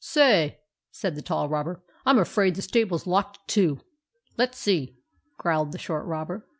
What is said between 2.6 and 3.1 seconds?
stable 's